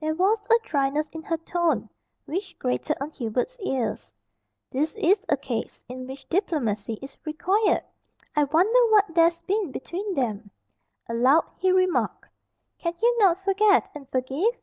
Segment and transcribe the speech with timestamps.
[0.00, 1.90] There was a dryness in her tone
[2.26, 4.14] which grated on Hubert's ears.
[4.70, 7.82] "This is a case in which diplomacy is required.
[8.36, 10.52] I wonder what there's been between them."
[11.08, 12.26] Aloud he remarked,
[12.78, 14.54] "Can you not forget and forgive?"